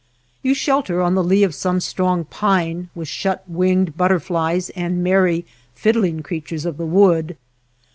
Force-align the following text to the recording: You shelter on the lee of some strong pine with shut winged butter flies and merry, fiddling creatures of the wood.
You 0.41 0.55
shelter 0.55 0.99
on 0.99 1.13
the 1.13 1.23
lee 1.23 1.43
of 1.43 1.53
some 1.53 1.79
strong 1.79 2.25
pine 2.25 2.89
with 2.95 3.07
shut 3.07 3.43
winged 3.47 3.95
butter 3.95 4.19
flies 4.19 4.71
and 4.71 5.03
merry, 5.03 5.45
fiddling 5.75 6.23
creatures 6.23 6.65
of 6.65 6.77
the 6.77 6.87
wood. 6.87 7.37